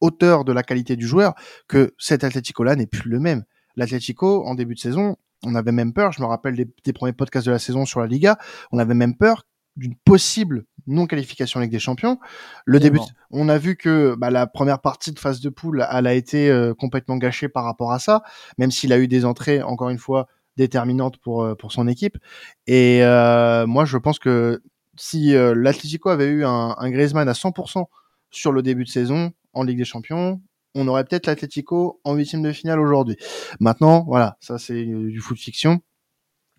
[0.00, 1.34] hauteur de la qualité du joueur
[1.68, 3.44] que cet Atlético-là n'est plus le même.
[3.76, 7.46] L'Atlético, en début de saison, on avait même peur, je me rappelle des, premiers podcasts
[7.46, 8.38] de la saison sur la Liga,
[8.72, 12.18] on avait même peur d'une possible non-qualification avec des Champions.
[12.64, 12.98] Le début,
[13.30, 16.50] on a vu que bah, la première partie de phase de poule, elle a été
[16.50, 18.22] euh, complètement gâchée par rapport à ça,
[18.58, 22.18] même s'il a eu des entrées, encore une fois, déterminantes pour, euh, pour son équipe.
[22.66, 24.60] Et euh, moi, je pense que
[24.96, 27.86] si l'Atlético avait eu un, un Griezmann à 100%
[28.30, 30.40] sur le début de saison, en Ligue des Champions,
[30.74, 33.16] on aurait peut-être l'Atlético en huitième de finale aujourd'hui.
[33.58, 35.80] Maintenant, voilà, ça c'est du foot fiction.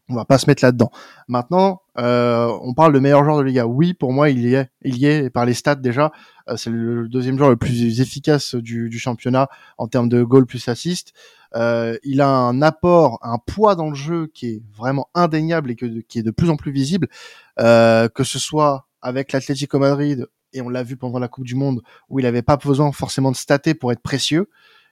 [0.10, 0.91] On va pas se mettre là-dedans.
[1.30, 3.65] Maintenant, euh, on parle de meilleur joueur de Liga.
[3.65, 6.12] Oui, pour moi, il y est, il y est par les stats déjà.
[6.49, 10.45] Euh, c'est le deuxième joueur le plus efficace du, du championnat en termes de goal
[10.45, 11.13] plus assist.
[11.56, 15.75] Euh, il a un apport, un poids dans le jeu qui est vraiment indéniable et
[15.75, 17.08] que, qui est de plus en plus visible,
[17.60, 21.56] euh, que ce soit avec l'Atlético Madrid et on l'a vu pendant la Coupe du
[21.56, 24.50] Monde où il n'avait pas besoin forcément de stater pour être précieux.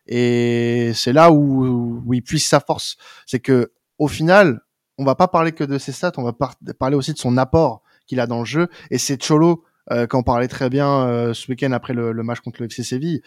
[0.08, 2.98] Et c'est là où, où il puise sa force.
[3.26, 4.62] C'est que au final,
[4.98, 6.34] on va pas parler que de ses stats, on va
[6.78, 8.68] parler aussi de son apport qu'il a dans le jeu.
[8.92, 12.40] Et c'est Cholo, euh, quand on parlait très bien euh, ce week-end après le, match
[12.42, 13.22] contre le FC Séville,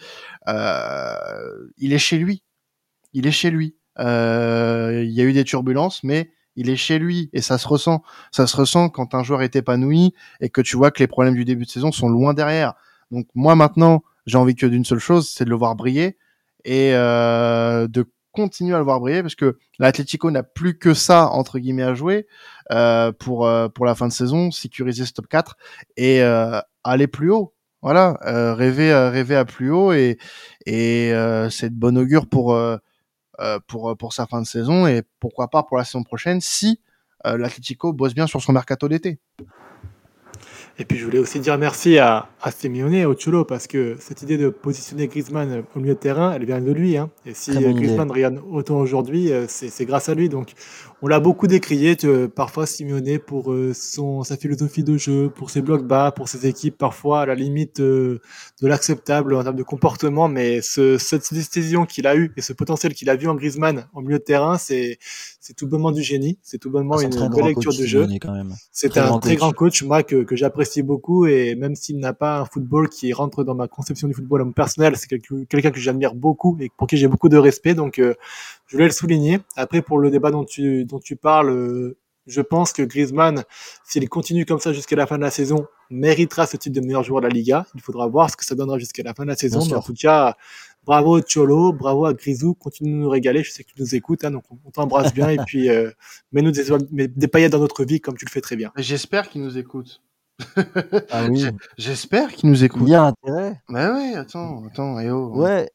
[0.47, 2.43] euh, il est chez lui.
[3.13, 3.75] Il est chez lui.
[3.99, 7.67] Euh, il y a eu des turbulences, mais il est chez lui et ça se
[7.67, 8.03] ressent.
[8.31, 11.35] Ça se ressent quand un joueur est épanoui et que tu vois que les problèmes
[11.35, 12.73] du début de saison sont loin derrière.
[13.11, 16.17] Donc moi maintenant, j'ai envie que d'une seule chose, c'est de le voir briller
[16.65, 21.27] et euh, de continuer à le voir briller parce que l'Atlético n'a plus que ça
[21.29, 22.27] entre guillemets à jouer
[22.71, 25.55] euh, pour euh, pour la fin de saison, sécuriser ce top 4
[25.97, 27.53] et euh, aller plus haut.
[27.81, 30.17] Voilà, euh, rêver rêver à plus haut et
[30.65, 31.11] et
[31.49, 32.77] c'est de bon augure pour euh,
[33.67, 36.79] pour euh, pour sa fin de saison et pourquoi pas pour la saison prochaine si
[37.25, 39.19] euh, l'Atlético bosse bien sur son mercato d'été.
[40.79, 43.95] Et puis je voulais aussi dire merci à, à Simeone et au Cholo parce que
[43.99, 46.97] cette idée de positionner Griezmann au milieu de terrain, elle vient de lui.
[46.97, 47.11] Hein.
[47.27, 50.29] Et si Griezmann regarde autant aujourd'hui, euh, c'est grâce à lui.
[50.29, 50.53] Donc
[51.03, 51.95] on l'a beaucoup décrié,
[52.35, 56.47] parfois Simeone pour euh, son, sa philosophie de jeu, pour ses blocs bas, pour ses
[56.47, 58.19] équipes, parfois à la limite euh,
[58.61, 60.27] de l'acceptable en termes de comportement.
[60.27, 63.85] Mais ce, cette décision qu'il a eue et ce potentiel qu'il a vu en Griezmann
[63.93, 64.97] au milieu de terrain, c'est
[65.45, 68.07] c'est tout bonnement du génie, c'est tout bonnement ah, une belle lecture de jeu.
[68.71, 72.39] C'est un très grand coach, moi, que, que j'apprécie beaucoup, et même s'il n'a pas
[72.39, 76.55] un football qui rentre dans ma conception du football personnel, c'est quelqu'un que j'admire beaucoup
[76.61, 78.13] et pour qui j'ai beaucoup de respect, donc euh,
[78.67, 79.39] je voulais le souligner.
[79.57, 83.43] Après, pour le débat dont tu, dont tu parles, euh, je pense que Griezmann,
[83.83, 87.03] s'il continue comme ça jusqu'à la fin de la saison, méritera ce titre de meilleur
[87.03, 87.65] joueur de la Liga.
[87.75, 89.59] Il faudra voir ce que ça donnera jusqu'à la fin de la saison.
[89.65, 90.37] Mais en tout cas,
[90.85, 93.43] bravo Cholo, bravo à Grisou, continue de nous régaler.
[93.43, 95.91] Je sais que tu nous écoutes, hein, donc on, t'embrasse bien et puis euh,
[96.31, 98.71] mets-nous des, des paillettes dans notre vie comme tu le fais très bien.
[98.77, 100.01] J'espère qu'il nous écoute.
[101.11, 101.45] ah oui.
[101.77, 102.83] J'espère qu'il nous écoute.
[102.85, 103.61] Il y a intérêt.
[103.69, 105.31] Bah ouais, attends, attends, et oh.
[105.35, 105.69] Ouais,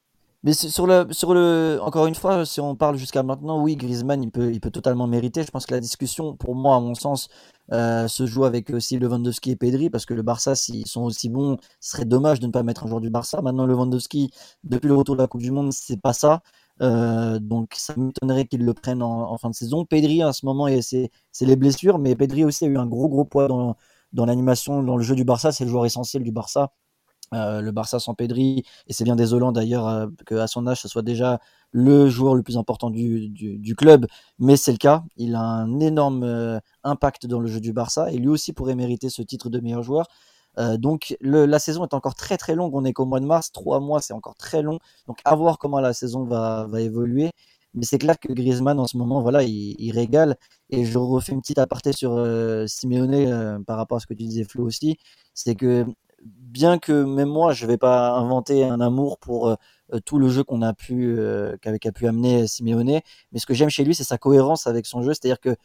[0.44, 4.22] mais sur le, sur le, encore une fois, si on parle jusqu'à maintenant, oui, Griezmann,
[4.22, 5.42] il peut, il peut totalement mériter.
[5.42, 7.28] Je pense que la discussion, pour moi, à mon sens,
[7.72, 11.28] euh, se joue avec aussi Lewandowski et Pedri, parce que le Barça, s'ils sont aussi
[11.28, 13.42] bons, serait dommage de ne pas mettre un joueur du Barça.
[13.42, 14.30] Maintenant, Lewandowski,
[14.64, 16.42] depuis le retour de la Coupe du Monde, c'est pas ça.
[16.80, 19.84] Euh, donc, ça m'étonnerait qu'ils le prennent en, fin de saison.
[19.84, 23.24] Pedri, en ce moment, c'est les blessures, mais Pedri aussi a eu un gros, gros
[23.24, 23.76] poids dans,
[24.12, 25.52] dans l'animation, dans le jeu du Barça.
[25.52, 26.72] C'est le joueur essentiel du Barça.
[27.34, 30.88] Euh, le Barça sans Pedri, et c'est bien désolant d'ailleurs euh, qu'à son âge ce
[30.88, 31.40] soit déjà
[31.72, 34.06] le joueur le plus important du, du, club,
[34.38, 35.04] mais c'est le cas.
[35.16, 38.74] Il a un énorme euh, impact dans le jeu du Barça et lui aussi pourrait
[38.74, 40.06] mériter ce titre de meilleur joueur.
[40.78, 43.80] donc la saison est encore très très longue, on est qu'au mois de mars, trois
[43.80, 47.30] mois c'est encore très long, donc à voir comment la saison va, va évoluer.
[47.74, 50.36] Mais c'est clair que Griezmann en ce moment, voilà, il, il, régale.
[50.70, 52.10] Et je refais une petite aparté sur
[52.66, 54.96] Simeone par rapport à ce que tu disais Flo aussi,
[55.34, 55.86] c'est que
[56.48, 59.54] bien que même moi, je vais pas inventer un amour pour euh,
[59.92, 63.00] euh, tout le jeu qu'on a pu, euh, qu'avec a pu amener Simeone,
[63.32, 65.56] mais ce que j'aime chez lui, c'est sa cohérence avec son jeu, c'est-à-dire que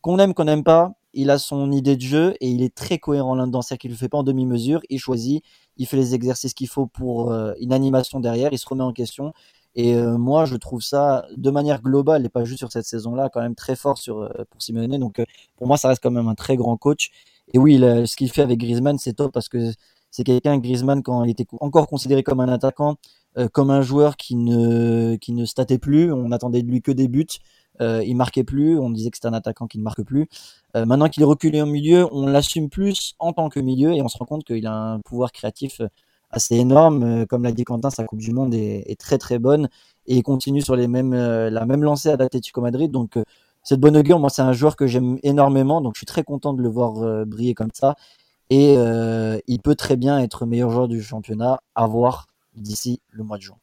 [0.00, 2.98] qu'on aime, qu'on n'aime pas, il a son idée de jeu et il est très
[2.98, 5.44] cohérent là-dedans, c'est-à-dire qu'il le fait pas en demi-mesure, il choisit,
[5.76, 9.34] il fait les exercices qu'il faut pour une animation derrière, il se remet en question.
[9.74, 13.42] Et moi, je trouve ça, de manière globale, et pas juste sur cette saison-là, quand
[13.42, 14.98] même très fort sur, pour Simeone.
[14.98, 15.20] Donc,
[15.56, 17.10] pour moi, ça reste quand même un très grand coach.
[17.52, 19.72] Et oui, ce qu'il fait avec Griezmann, c'est top parce que
[20.10, 22.96] c'est quelqu'un, Griezmann, quand il était encore considéré comme un attaquant,
[23.38, 26.90] euh, comme un joueur qui ne, qui ne statait plus, on attendait de lui que
[26.90, 27.26] des buts,
[27.80, 30.26] euh, il marquait plus, on disait que c'était un attaquant qui ne marque plus.
[30.76, 34.02] Euh, maintenant qu'il est reculé au milieu, on l'assume plus en tant que milieu et
[34.02, 35.80] on se rend compte qu'il a un pouvoir créatif
[36.30, 37.26] assez énorme.
[37.26, 39.68] comme l'a dit Quentin, sa Coupe du Monde est, est, très très bonne
[40.06, 42.90] et il continue sur les mêmes, la même lancée à l'Atlético Madrid.
[42.90, 43.18] Donc
[43.62, 46.52] cette bonne augure, moi c'est un joueur que j'aime énormément, donc je suis très content
[46.52, 47.96] de le voir briller comme ça
[48.50, 53.24] et euh, il peut très bien être meilleur joueur du championnat à voir d'ici le
[53.24, 53.56] mois de juin.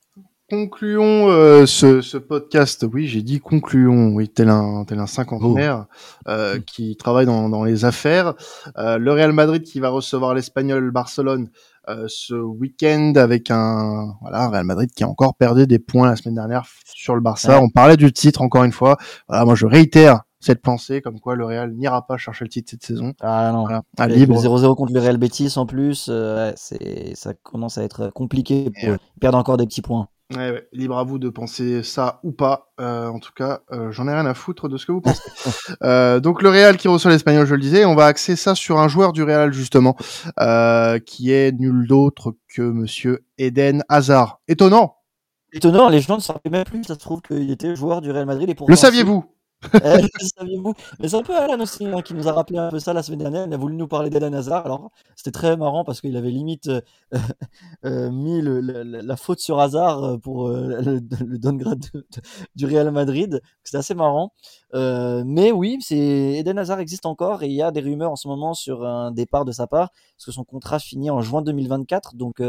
[0.49, 2.85] Concluons euh, ce, ce, podcast.
[2.89, 4.13] Oui, j'ai dit concluons.
[4.13, 6.29] Oui, tel un tel un cinquantenaire oh.
[6.29, 8.33] euh, qui travaille dans, dans les affaires.
[8.77, 11.49] Euh, le Real Madrid qui va recevoir l'Espagnol Barcelone
[11.89, 16.15] euh, ce week-end avec un voilà Real Madrid qui a encore perdu des points la
[16.15, 17.59] semaine dernière sur le Barça.
[17.61, 18.95] On parlait du titre encore une fois.
[19.27, 22.71] Voilà, moi je réitère cette pensée comme quoi le Real n'ira pas chercher le titre
[22.71, 23.13] cette saison.
[23.21, 23.63] Ah non.
[23.63, 24.41] Voilà, à libre.
[24.41, 28.97] 0-0 contre le Real Betis en plus, euh, c'est ça commence à être compliqué pour
[29.19, 30.07] perdre encore des petits points.
[30.35, 30.67] Ouais, ouais.
[30.73, 32.73] Libre à vous de penser ça ou pas.
[32.81, 35.21] Euh, en tout cas, euh, j'en ai rien à foutre de ce que vous pensez.
[35.83, 38.79] euh, donc le Real qui reçoit l'Espagnol, je le disais, on va axer ça sur
[38.79, 39.95] un joueur du Real justement,
[40.39, 44.41] euh, qui est nul d'autre que Monsieur Eden Hazard.
[44.49, 44.97] Étonnant.
[45.53, 48.25] Étonnant, les gens ne savaient même plus, ça se trouve qu'il était joueur du Real
[48.25, 48.49] Madrid.
[48.49, 49.23] Et le saviez-vous?
[49.73, 49.79] Eh,
[50.37, 50.73] saviez-vous?
[50.99, 53.01] Mais c'est un peu Alan aussi hein, qui nous a rappelé un peu ça la
[53.03, 53.45] semaine dernière.
[53.47, 54.65] Il a voulu nous parler d'Eden Hazard.
[54.65, 56.81] Alors, c'était très marrant parce qu'il avait limite euh,
[57.85, 61.85] euh, mis la faute sur Hazard euh, pour euh, le, downgrade
[62.55, 63.41] du Real Madrid.
[63.63, 64.31] C'était assez marrant.
[64.73, 68.15] Euh, mais oui, c'est Eden Hazard existe encore et il y a des rumeurs en
[68.15, 71.41] ce moment sur un départ de sa part parce que son contrat finit en juin
[71.41, 72.15] 2024.
[72.15, 72.41] Donc,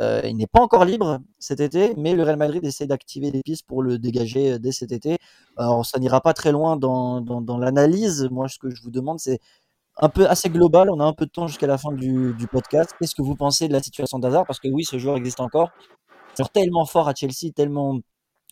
[0.00, 3.42] euh, il n'est pas encore libre cet été, mais le Real Madrid essaie d'activer des
[3.42, 5.18] pistes pour le dégager euh, dès cet été.
[5.56, 8.28] Alors, ça n'ira pas très loin dans, dans, l'analyse.
[8.30, 9.40] Moi, ce que je vous demande, c'est
[9.96, 10.90] un peu assez global.
[10.90, 12.94] On a un peu de temps jusqu'à la fin du, du podcast.
[13.00, 15.70] Qu'est-ce que vous pensez de la situation d'Hazard Parce que oui, ce joueur existe encore.
[16.34, 17.98] C'est tellement fort à Chelsea, tellement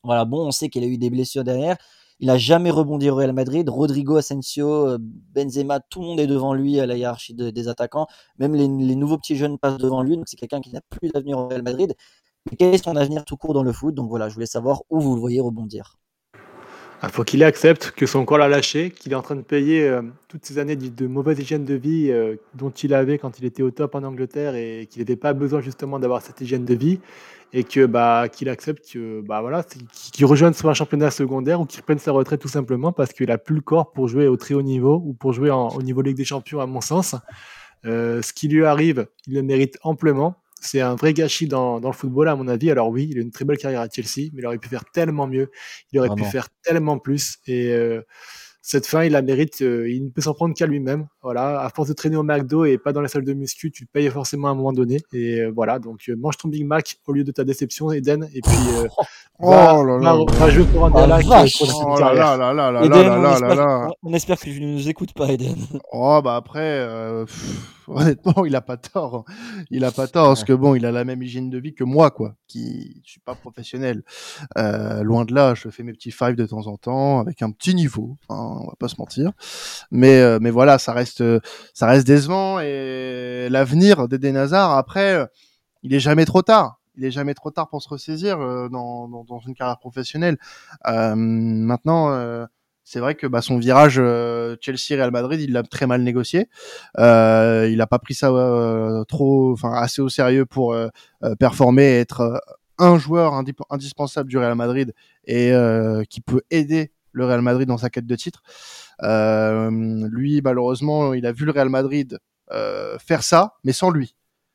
[0.02, 0.46] voilà bon.
[0.46, 1.76] On sait qu'il a eu des blessures derrière.
[2.20, 3.68] Il n'a jamais rebondi au Real Madrid.
[3.68, 7.68] Rodrigo, Asensio, euh, Benzema, tout le monde est devant lui à la hiérarchie de, des
[7.68, 8.07] attaquants.
[8.38, 10.16] Même les, les, nouveaux petits jeunes passent devant lui.
[10.16, 11.94] Donc c'est quelqu'un qui n'a plus d'avenir au Real Madrid.
[12.50, 13.94] Mais quel est son avenir tout court dans le foot?
[13.94, 15.98] Donc voilà, je voulais savoir où vous le voyez rebondir.
[17.02, 19.87] Il faut qu'il accepte que son corps l'a lâché, qu'il est en train de payer
[19.87, 23.44] euh, toutes ces années de, mauvaise hygiène de vie euh, dont il avait quand il
[23.44, 26.74] était au top en Angleterre et qu'il n'avait pas besoin justement d'avoir cette hygiène de
[26.74, 27.00] vie
[27.52, 29.64] et que bah qu'il accepte que bah voilà
[30.12, 33.30] qu'il rejoigne soit un championnat secondaire ou qu'il prenne sa retraite tout simplement parce qu'il
[33.30, 36.02] a plus le corps pour jouer au très haut niveau ou pour jouer au niveau
[36.02, 37.14] Ligue des Champions à mon sens.
[37.85, 41.90] Euh, ce qui lui arrive, il le mérite amplement c'est un vrai gâchis dans, dans,
[41.90, 42.71] le football, à mon avis.
[42.71, 44.85] Alors oui, il a une très belle carrière à Chelsea, mais il aurait pu faire
[44.87, 45.51] tellement mieux.
[45.92, 46.25] Il aurait Vraiment.
[46.25, 47.38] pu faire tellement plus.
[47.47, 48.03] Et euh,
[48.62, 49.61] cette fin, il la mérite.
[49.62, 51.07] Euh, il ne peut s'en prendre qu'à lui-même.
[51.23, 53.87] Voilà, à force de traîner au McDo et pas dans la salle de muscu, tu
[53.87, 54.99] payes forcément à un moment donné.
[55.12, 58.29] Et euh, voilà, donc mange ton Big Mac au lieu de ta déception, Eden.
[58.35, 58.53] Et puis
[59.40, 62.70] oh là là, va, va jouer pour un oh, qui oh là là là là
[62.70, 65.57] là là on, là on espère que je ne nous écoute pas, Eden.
[65.92, 66.87] Oh bah après,
[67.27, 69.25] pff, honnêtement, il a pas tort.
[69.70, 71.85] Il a pas tort parce que bon, il a la même hygiène de vie que
[71.85, 72.35] moi, quoi.
[72.46, 74.03] Qui je suis pas professionnel.
[74.59, 77.51] Euh, loin de là, je fais mes petits fives de temps en temps avec un
[77.51, 78.16] petit niveau.
[78.29, 79.33] Hein, on va pas se mentir.
[79.90, 81.22] Mais euh, mais voilà, ça reste
[81.75, 85.27] ça reste décevant et l'avenir d'Eden Hazard après,
[85.83, 86.79] il est jamais trop tard.
[86.96, 90.38] Il est jamais trop tard pour se ressaisir euh, dans, dans, dans, une carrière professionnelle.
[90.87, 92.46] Euh, maintenant
[92.87, 96.48] c'est vrai que bah, son virage euh, Chelsea-Real Madrid, il l'a très mal négocié.
[97.00, 100.88] Euh, il n'a pas pris ça euh, trop, enfin assez au sérieux pour euh,
[101.40, 102.40] performer et être
[102.78, 103.35] un joueur
[103.70, 105.52] indispensable du Real Madrid et
[106.09, 108.42] qui peut aider le Real Madrid dans sa quête de titre.
[109.02, 112.20] lui, malheureusement, il a vu le Real Madrid
[113.00, 114.14] faire ça, mais sans lui,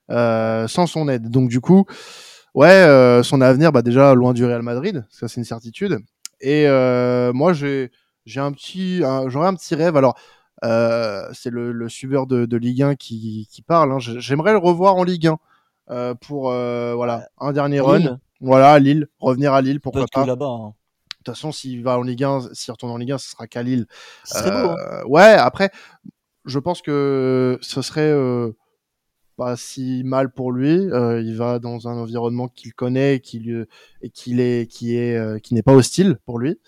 [0.09, 1.29] sans son aide.
[1.29, 1.85] Donc du coup,
[2.53, 5.99] ouais, son avenir, bah déjà loin du Real Madrid, ça c'est une certitude.
[6.39, 6.67] Et
[7.33, 7.91] moi, j'ai
[8.25, 9.97] j'ai un petit, j'aurais un petit rêve.
[9.97, 10.15] Alors,
[10.63, 13.91] euh, c'est le, le suiveur de, de, Ligue 1 qui, qui parle.
[13.91, 13.97] Hein.
[13.99, 15.39] J'aimerais le revoir en Ligue 1
[15.89, 17.97] euh, pour euh, voilà un dernier run.
[17.97, 18.19] Lille.
[18.41, 20.25] Voilà, à Lille, revenir à Lille, pourquoi pas.
[20.25, 20.45] là-bas.
[20.45, 20.67] Hein.
[20.69, 23.47] De toute façon, s'il va en Ligue 1, s'il retourne en Ligue 1, ce sera
[23.47, 23.85] qu'à Lille.
[24.33, 24.75] Beau, hein.
[24.79, 25.71] Euh, ouais, après,
[26.45, 28.51] je pense que ce serait euh,
[29.37, 30.89] pas si mal pour lui.
[30.91, 33.65] Euh, il va dans un environnement qu'il connaît et qui lui,
[34.01, 36.59] et qu'il est qui est euh, qui n'est pas hostile pour lui.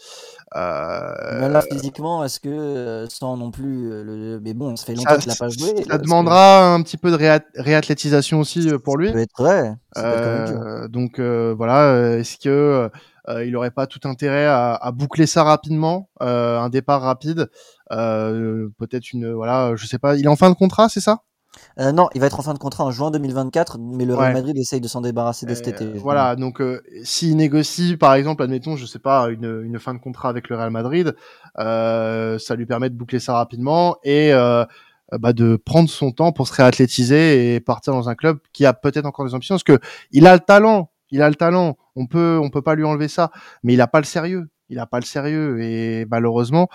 [0.56, 1.50] Euh...
[1.50, 4.40] Là, physiquement, est-ce que euh, sans non plus le...
[4.42, 5.84] mais bon, ça fait longtemps qu'il n'a pas joué.
[5.90, 6.80] Ça demandera que...
[6.80, 9.08] un petit peu de réat réathlétisation aussi pour lui.
[9.08, 9.76] Ça peut être vrai.
[9.98, 12.90] Euh, donc voilà, est-ce que
[13.46, 17.50] il n'aurait pas tout intérêt à, à, boucler ça rapidement, un départ rapide,
[17.90, 21.20] peut-être une voilà, je sais pas, il est en fin de contrat, c'est ça?
[21.80, 24.30] Euh, non, il va être en fin de contrat en juin 2024, mais le Real
[24.30, 24.34] ouais.
[24.34, 25.86] Madrid essaye de s'en débarrasser dès cet été.
[25.86, 30.00] Voilà, donc euh, s'il négocie, par exemple, admettons, je sais pas, une, une, fin de
[30.00, 31.16] contrat avec le Real Madrid,
[31.60, 34.66] euh, ça lui permet de boucler ça rapidement et euh,
[35.20, 38.74] bah, de prendre son temps pour se réathlétiser et partir dans un club qui a
[38.74, 39.80] peut-être encore des ambitions, parce que
[40.12, 43.08] il a le talent, il a le talent, on peut, on peut pas lui enlever
[43.08, 43.32] ça,
[43.64, 45.62] mais il a pas le sérieux il a pas le sérieux.
[45.62, 46.70] Et malheureusement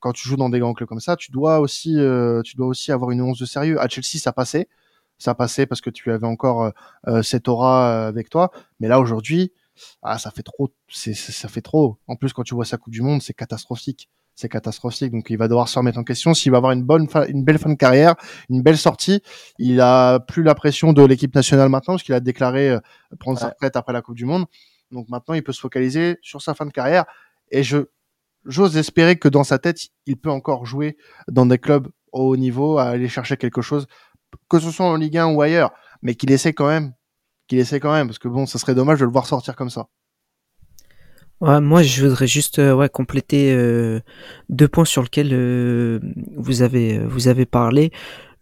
[0.00, 2.66] quand tu joues dans des grands clubs comme ça tu dois aussi euh, tu dois
[2.66, 3.80] aussi avoir une once de sérieux.
[3.80, 4.68] À Chelsea ça passait.
[5.18, 6.72] Ça passait parce que tu avais encore
[7.06, 8.50] euh, cette aura avec toi.
[8.80, 9.52] Mais là aujourd'hui
[10.02, 11.98] ah ça fait trop c'est ça fait trop.
[12.06, 14.10] En plus quand tu vois sa coupe du monde c'est catastrophique.
[14.36, 15.12] C'est catastrophique.
[15.12, 16.34] Donc il va devoir se remettre en question.
[16.34, 18.14] S'il va avoir une bonne une belle fin de carrière
[18.50, 19.22] une belle sortie
[19.58, 22.80] il a plus la pression de l'équipe nationale maintenant parce qu'il a déclaré euh,
[23.20, 23.42] prendre ouais.
[23.42, 24.46] sa retraite après la coupe du monde.
[24.90, 27.04] Donc maintenant il peut se focaliser sur sa fin de carrière
[27.54, 27.78] et je
[28.44, 32.36] j'ose espérer que dans sa tête, il peut encore jouer dans des clubs au haut
[32.36, 33.86] niveau, à aller chercher quelque chose,
[34.50, 36.92] que ce soit en Ligue 1 ou ailleurs, mais qu'il essaie quand même,
[37.48, 39.70] qu'il essaie quand même, parce que bon, ça serait dommage de le voir sortir comme
[39.70, 39.86] ça.
[41.40, 43.56] moi, je voudrais juste ouais, compléter
[44.50, 46.00] deux points sur lesquels
[46.36, 47.92] vous avez vous avez parlé.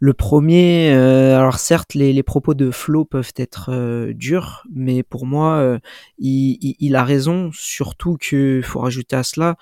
[0.04, 5.78] Le premier, alors certes, les, les, propos de Flo peuvent être durs, mais pour moi,
[6.18, 7.50] il, il, il, a raison.
[7.52, 9.56] Surtout qu'il faut rajouter à cela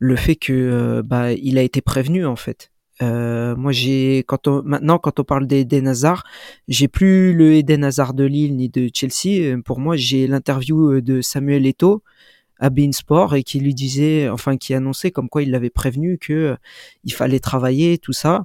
[0.00, 2.72] le fait que bah il a été prévenu en fait.
[3.02, 6.24] Euh, moi, j'ai quand on maintenant quand on parle d'Eden Hazard,
[6.68, 9.56] j'ai plus le Eden Hazard de Lille ni de Chelsea.
[9.64, 12.02] Pour moi, j'ai l'interview de Samuel Eto'o
[12.58, 16.56] à Beansport et qui lui disait, enfin, qui annonçait comme quoi il l'avait prévenu que
[17.04, 18.44] il fallait travailler tout ça.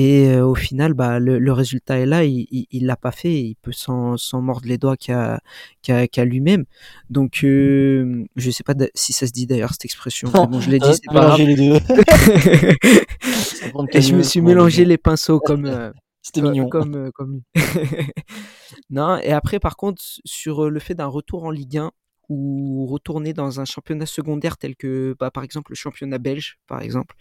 [0.00, 3.34] Et euh, au final, bah, le, le, résultat est là, il, il, l'a pas fait,
[3.34, 5.40] il peut s'en, mordre les doigts qu'à,
[5.82, 6.66] qu'à, lui-même.
[7.10, 10.30] Donc, euh, je sais pas si ça se dit d'ailleurs cette expression.
[10.30, 11.40] bon, je l'ai dit, c'est pas grave.
[11.40, 11.74] Les deux.
[13.92, 15.66] Et je me suis mélangé les pinceaux comme.
[15.66, 15.90] Euh,
[16.22, 16.68] C'était mignon.
[16.68, 17.40] Comme, euh, comme...
[18.90, 21.90] non, et après, par contre, sur le fait d'un retour en Ligue 1,
[22.28, 26.82] ou retourner dans un championnat secondaire tel que bah, par exemple le championnat belge par
[26.82, 27.16] exemple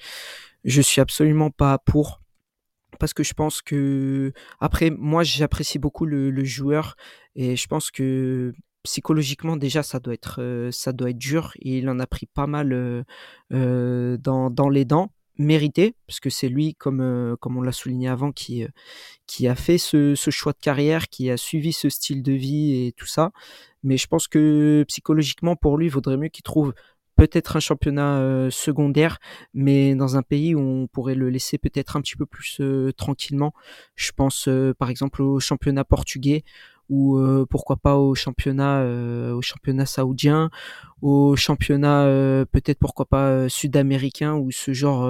[0.66, 2.20] je suis absolument pas pour
[3.00, 6.96] parce que je pense que après moi j'apprécie beaucoup le, joueur
[7.36, 11.90] et je pense que psychologiquement déjà ça doit être euh, ça doit être dur il
[11.90, 13.04] en a pris pas mal euh,
[13.54, 18.66] euh dans, les dents mérité parce que c'est lui comme on l'a souligné avant qui
[19.28, 22.88] qui a fait ce, ce, choix de carrière qui a suivi ce style de vie
[22.88, 23.32] et tout ça.
[23.84, 26.74] Mais je pense que psychologiquement pour lui il vaudrait mieux qu'il trouve
[27.18, 29.18] peut-être un championnat euh, secondaire,
[29.54, 32.94] mais dans un pays où on pourrait le laisser peut-être un petit peu plus euh,
[32.94, 33.54] tranquillement.
[33.96, 36.44] Je pense euh, par exemple au championnat portugais
[36.90, 38.82] ou pourquoi pas au championnat
[39.34, 40.50] au championnat saoudien,
[41.02, 42.06] au championnat
[42.50, 45.04] peut-être pourquoi pas sud-américain ou ce genre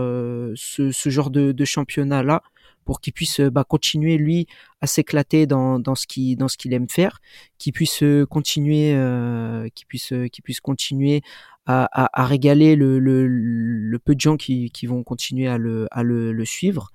[0.56, 2.41] ce, ce, genre de, de championnat là
[2.84, 4.48] pour qu'il puisse bah, continuer lui
[4.82, 7.20] à s'éclater dans, dans ce qu'il dans ce qu'il aime faire,
[7.60, 11.22] qu'il puisse continuer euh, qu'il puisse qu'il puisse continuer
[11.68, 16.92] à, régaler le, peu de gens qui, vont continuer à le, suivre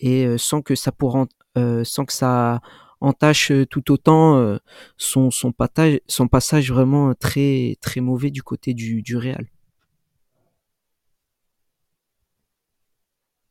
[0.00, 2.60] et euh, sans que ça pour, euh, sans que ça
[3.00, 4.58] entache tout autant euh,
[4.96, 5.52] son, son,
[6.06, 9.46] son passage vraiment très, très mauvais du côté du, du Real.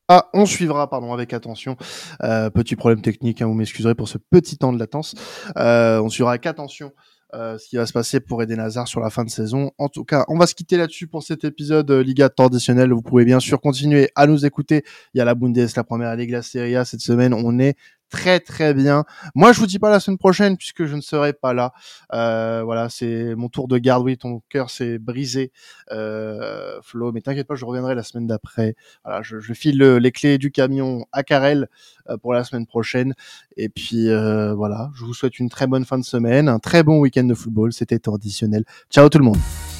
[0.07, 1.77] Ah, on suivra, pardon, avec attention.
[2.19, 5.15] petit problème technique, hein, vous m'excuserez pour ce petit temps de latence.
[5.55, 6.91] on suivra avec attention
[7.33, 9.71] euh, ce qui va se passer pour Eden Hazard sur la fin de saison.
[9.77, 12.91] En tout cas, on va se quitter là-dessus pour cet épisode euh, Liga traditionnel.
[12.91, 14.83] Vous pouvez bien sûr continuer à nous écouter.
[15.13, 17.33] Il y a la Bundes, la première Ligue, la Serie A cette semaine.
[17.33, 17.75] On est
[18.11, 19.05] très très bien.
[19.33, 21.73] Moi, je vous dis pas la semaine prochaine puisque je ne serai pas là.
[22.13, 24.03] Euh, voilà, c'est mon tour de garde.
[24.03, 25.51] Oui, ton cœur s'est brisé,
[25.91, 27.11] euh, Flo.
[27.11, 28.75] Mais t'inquiète pas, je reviendrai la semaine d'après.
[29.03, 31.67] Voilà, je, je file les clés du camion à Karel
[32.09, 33.13] euh, pour la semaine prochaine.
[33.57, 36.83] Et puis euh, voilà, je vous souhaite une très bonne fin de semaine, un très
[36.83, 37.73] bon week-end de football.
[37.73, 38.65] C'était traditionnel.
[38.89, 39.70] Ciao tout le monde.